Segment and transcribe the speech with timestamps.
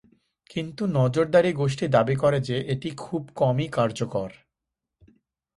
[0.49, 4.29] কিন্তু নজরদারি গোষ্ঠী দাবি করে যে এটি খুব কমই কার্যকর।